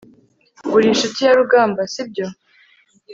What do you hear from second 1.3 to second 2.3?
rugamba, sibyo